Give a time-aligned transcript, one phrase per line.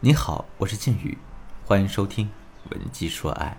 [0.00, 1.18] 你好，我是靖宇，
[1.66, 2.26] 欢迎收听
[2.70, 3.56] 《文姬说爱》。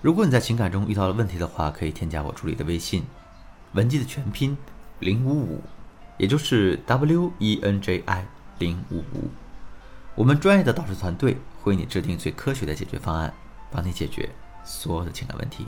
[0.00, 3.04] 如果你在情感中遇到了问题的话，可以添加我助理的微信
[3.74, 4.56] “文姬”的全拼
[5.00, 5.60] 零五五，
[6.18, 8.28] 也就是 W E N J I
[8.60, 9.28] 零五五。
[10.14, 13.34] 我们专业的导师团队会为你制定最科学的解决方案，
[13.72, 14.30] 帮你解决
[14.62, 15.66] 所有的情感问题。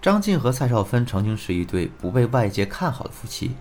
[0.00, 3.56] 张晋和蔡少芬曾经是一对不被外界看好的夫妻。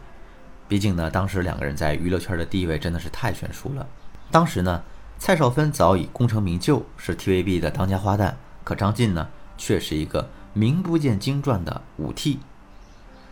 [0.69, 3.85] 毕竟呢，当时两个人在娱乐圈的地位真的是太悬殊了。
[4.29, 4.83] 当时呢，
[5.17, 12.39] 蔡少芬早已功成名就，是 TVB 的当家花旦，可张晋呢，却是一个名不见经传的舞替。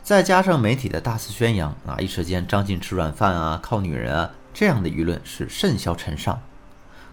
[0.01, 6.41] 再加上媒体的大肆宣扬啊，一时间张晋吃软饭啊，靠女人啊，这样的舆论是甚嚣尘上。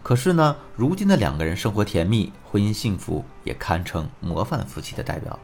[0.02, 5.38] 可是呢，如今的两个人生活甜蜜，婚姻幸福，也堪称模范夫妻的代表。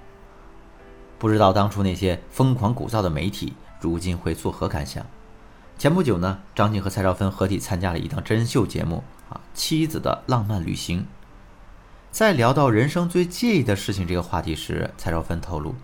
[1.19, 3.53] 不知道当初那些疯狂鼓噪的媒体。
[3.81, 5.05] 如今会作何感想？
[5.79, 11.01] 前不久呢，张晋和蔡少芬合体参加了一档真人秀节目啊，《妻子的浪漫旅行》。
[12.11, 15.75] 在聊到人生最介意的事情这个话题时，蔡少芬透露，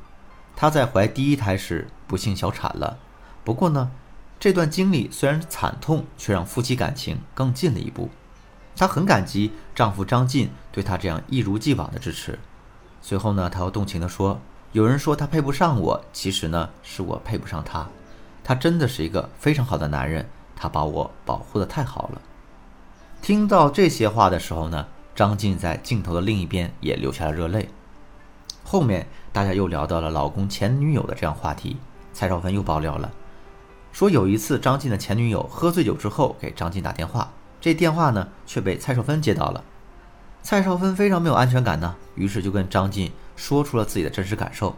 [0.55, 2.99] 她在怀第一胎时不幸小产了。
[3.43, 3.91] 不过呢，
[4.39, 8.11] 这段经历虽然惨痛，却让夫妻感情更近了一步。
[8.77, 12.39] 她很感激丈夫张晋对她这样一如既往的支持。
[13.01, 14.39] 随后呢，她又动情地说。
[14.77, 17.89] 有人说他配不上我，其实呢是我配不上他。
[18.45, 22.21] 他真的是一个非常好的男人，他把我保护的太好了。
[23.23, 27.71] 听到这些话的时候呢，张晋在镜头的另一边也流下了热泪。
[28.65, 31.79] 后面大家又聊到了老公前女友的这样话题，
[32.13, 33.11] 蔡少芬又爆料了，
[33.93, 37.33] 说有一次张晋的前女友喝醉酒之后给张晋打电话，
[37.63, 39.65] 这电话呢却被蔡少芬接到了。
[40.43, 43.11] 蔡少芬非常没有安全感呢，于是就跟张晋。
[43.37, 44.75] 说出了自己的真实感受，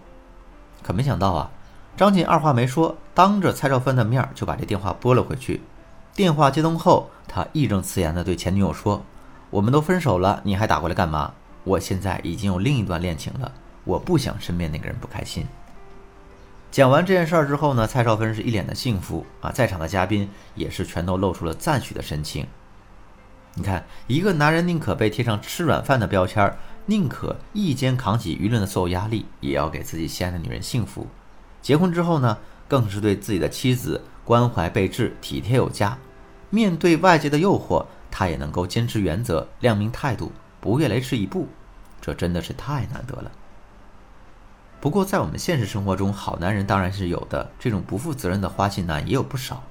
[0.82, 1.50] 可没想到啊，
[1.96, 5.62] 张晋二话没说，当着蔡少芬的面就把这电话拨了回去。
[6.14, 9.02] 电话接通后，他义正辞严地对前女友说
[9.50, 11.32] ：“我们都分手了，你还打过来干嘛？
[11.64, 13.52] 我现在已经有另一段恋情了，
[13.84, 15.46] 我不想身边那个人不开心。”
[16.70, 22.46] 讲完这件事儿之后呢，蔡少芬是一脸的幸福啊，在场的嘉宾也是全都露出了赞许的神情。
[23.54, 26.56] 你看，一个男人宁可被贴上吃软饭的标签儿。
[26.90, 31.06] 宁可一肩扛起舆论的所有压力，也要给自己心爱的女人幸福。
[31.60, 35.98] 结婚之后呢，更是对自己的妻子关怀备至、体贴有加。
[36.48, 40.32] 面对外界的诱惑，他也能够坚持原则、亮明态度，
[40.62, 41.46] 不越雷池一步。
[42.00, 43.30] 这真的是太难得了。
[44.80, 49.62] 不过，在我们现实生活中，好男人当然是有的，这种不负责任的花心男也有不少。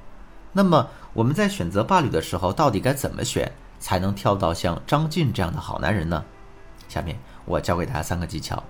[0.53, 6.23] 那么，我们在选择伴侣的时候，到底该怎么选，才能挑到像张晋这样的好男人呢？
[6.87, 8.63] 下面我教给大家三个技巧。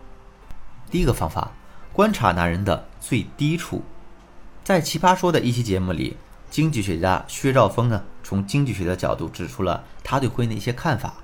[0.90, 1.52] 第一个方法，
[1.92, 3.84] 观察男人的最低处。
[4.64, 6.18] 在《奇葩说》的一期节目里，
[6.50, 11.16] 经济学家薛兆丰呢，从经济学的角度指出了他对婚姻的一些看法。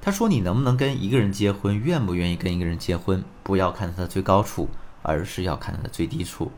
[0.00, 4.68] 他说：“你能不能跟一个人结婚，愿不愿意跟一个人结婚，不要看他的最高处，
[5.02, 6.52] 而是要看他的最低处。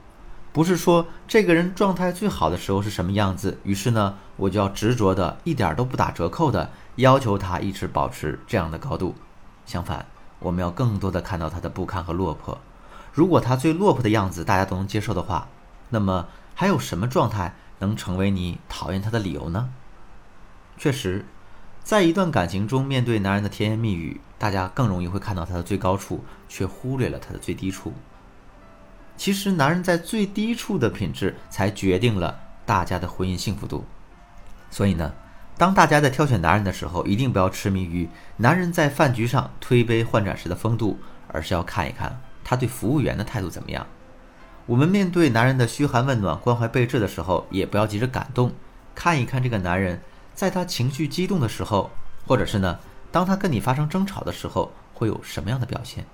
[0.52, 9.14] 不是说这个人状态最好的时候是什么样子，于是呢，我就要执着的，一点都不打折扣的要求他一直保持这样的高度。”
[9.70, 10.04] 相反，
[10.40, 12.58] 我们要更多的看到他的不堪和落魄。
[13.12, 15.46] 如果他最落魄的样子大家都能接受的话，
[15.90, 16.26] 那么
[16.56, 19.70] 还有什么状态能成为你讨厌他的理由呢？
[20.76, 21.24] 确实，
[21.84, 27.92] 在一段感情中，面对男人的甜言蜜语，大家更容易会看到他的最高处，却忽略了他的最低处。
[29.16, 33.84] 其实，男人在最低处的品质，才决定了大家的婚姻幸福度。
[34.70, 35.12] 所以呢？
[35.60, 40.98] 当大家在挑选男人的时候，一定不要痴迷于男人在饭局上推杯换盏时的风度，
[41.28, 43.86] 而是要看一看他对服务员的态度怎么样。
[44.64, 48.50] 我们面对男人的嘘寒问暖、关怀备至的时候，也不要急着感动，
[48.94, 50.00] 看一看这个男人
[50.32, 51.90] 在他情绪激动的时候，
[52.26, 52.78] 或者是呢，
[53.12, 56.06] 当他跟你发生争吵的时候，会有什么样的表现。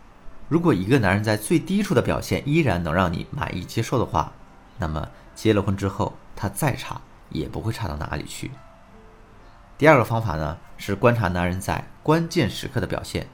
[0.48, 4.32] 如果一个男人在最低处的表现依然能让你满意接受的话，
[4.76, 7.00] 那么结了婚之后，他再差
[7.31, 8.50] 也不会差到哪里去。
[9.78, 13.26] 第二个方法呢，是观察男人在关键时刻的表现。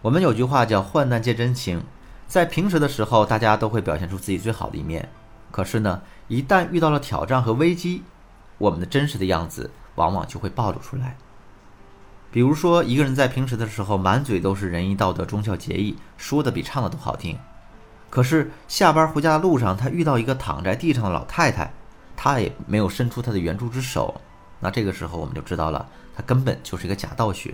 [0.00, 1.84] 我们有句话叫“患难见真情”，
[2.28, 5.08] 在平时的时候，大家都会表现出自己最好的一面。
[5.50, 8.04] 可是呢，一旦遇到了挑战和危机，
[8.58, 11.16] 我们的真实的样子往往就会暴露出来。
[12.30, 17.36] 比如说，一个人在平时的时候满嘴都是仁义道德、忠孝节义，说的比唱的都好听。
[18.08, 21.72] 可是下班回家的路上，他遇到一个躺在地上的老太太，
[22.16, 24.20] 他也没有伸出他的援助之手。
[24.62, 25.86] 那这个时候我们就知道了，
[26.16, 27.52] 他根本就是一个假道学。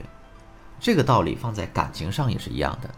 [0.79, 2.89] 这个道理放在感情上也是一样的。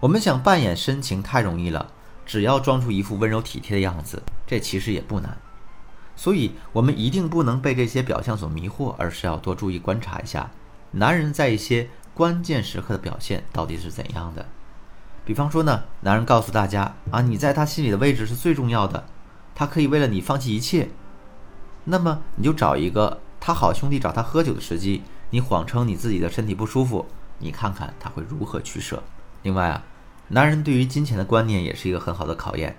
[0.00, 1.90] 我们想扮演深情太容易了，
[2.26, 5.38] 只要装出一副温柔体贴的样子，这其实也不难。
[6.16, 10.50] 所以，我们一定不能被这些表象所迷惑，而是要多注意观察一下
[10.90, 14.44] 男人在一些关键时刻的表现到底是怎样的。
[15.24, 19.06] 比方说呢，男人告诉大家啊，你在他心里的位置是最重要的，
[19.54, 20.88] 他可以为了你放弃一切。
[21.84, 27.06] 那么，你就找一个他好兄弟找他喝酒的时机，你谎称你自己的身体不舒服，
[27.38, 29.02] 你看看他会如何取舍。
[29.42, 29.84] 另外啊，
[30.28, 32.76] 男人对于金钱的观念也是一个很好的考验。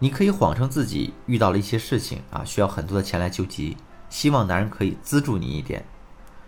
[0.00, 3.76] 你可以谎称自己遇到了一些事情啊，需要很多的钱来救急，
[4.08, 5.84] 希望男人可以资助你一点。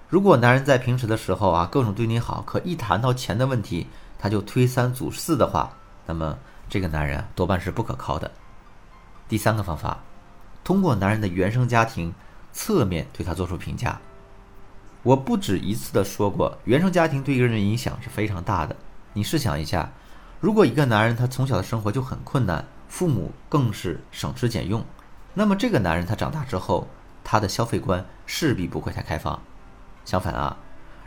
[0.09, 3.87] 如果男人在平时的时候啊各种对你好，可一谈到钱的问题
[4.19, 5.73] 他就推三阻四的话，
[6.07, 8.31] 那么这个男人多半是不可靠的。
[9.29, 10.03] 第三个方法，
[10.65, 12.13] 通过男人的原生家庭
[12.53, 14.01] 侧面对他做出评价。
[15.03, 18.77] 我不止一次的说过，原生家庭对一个人的影响是非常大的。
[19.13, 19.91] 你试想一下，
[20.41, 22.65] 如果一个男人他从小的生活就很困难。
[22.89, 24.85] 父母更是省吃俭用，
[25.33, 26.87] 那么这个男人他长大之后，
[27.25, 29.41] 他的消费观势必不会太开放。
[30.05, 30.59] 相反啊，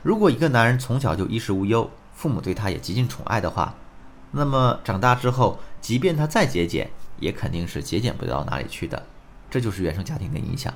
[0.01, 3.75] 如果一个男人从小就衣食无忧，父母对他也极尽宠爱的话，
[4.31, 6.89] 那么长大之后，即便他再节俭，
[7.19, 9.05] 也肯定是节俭不到哪里去的。
[9.51, 10.73] 这就是原生家庭的影响。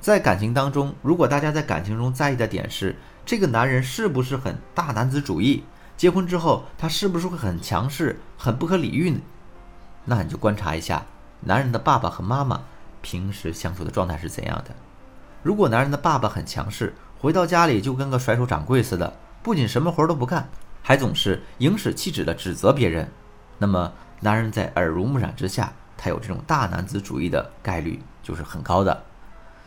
[0.00, 5.62] 在感情当中，如果大家在感情中在意的点是这个男人是不是很大男子主义，
[5.96, 9.20] 结婚之后他是不是会很强势、很不可理喻呢？
[10.06, 11.04] 那你就观察一下
[11.40, 12.62] 男人的爸爸和妈妈
[13.02, 14.74] 平时相处的状态是怎样的。
[15.42, 20.48] 如果男人的爸爸很强势，回到家里就跟个甩手掌柜似的，不仅什么活都不干，
[20.82, 23.10] 还总是颍使气指的指责别人，
[23.58, 29.04] 那么男人在耳濡目染之下，他有这种大男子主义的概率就是很高的。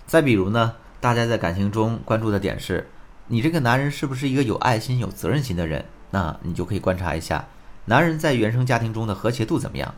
[0.06, 2.90] 再比如呢，大家在感情中关注的点是，
[3.28, 5.86] 你这个男人是不是一个有爱心、有责任心的人？
[6.12, 7.48] 那你就可以观察一下，
[7.86, 9.96] 男人在原生家庭中的和谐度怎么样。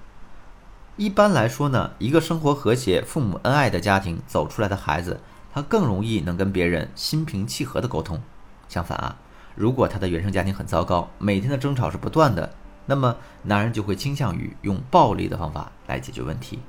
[0.96, 5.20] 一般来说呢，一个生活和谐、父母恩爱的家庭走出来的孩子，
[5.54, 8.22] 他更容易能跟别人心平气和的沟通。
[8.70, 9.18] 相反啊，
[9.56, 12.50] 如果他的原生家庭很糟糕，每天的争吵是不断的，
[12.86, 16.60] 那么男人就会倾向于用暴力的方法来解决问题。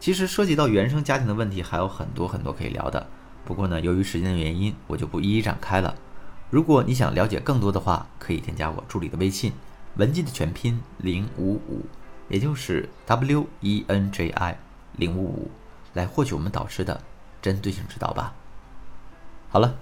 [0.00, 3.06] 其实涉及到原生家庭的问题还有很多很多可以聊的，
[3.44, 5.94] 不过呢，由于时间的原因，我就不一一展开了。
[6.50, 9.52] 如果你想了解更多的话，可以添加我助理的微信，
[9.96, 11.84] 文姬的全拼零五五。
[12.28, 14.58] 也就是 W E N J I
[14.96, 15.50] 零五五，
[15.94, 17.00] 来获取我们导师的
[17.40, 18.34] 针对性指导吧。
[19.48, 19.76] 好了，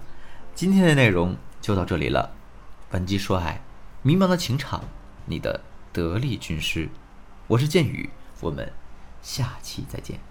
[0.55, 2.31] 今天的内容就到这里了。
[2.89, 3.61] 本姬说爱，
[4.01, 4.81] 迷茫的情场，
[5.25, 5.59] 你的
[5.91, 6.87] 得力军师，
[7.47, 8.09] 我是剑宇，
[8.39, 8.71] 我们
[9.27, 10.26] 下期再见。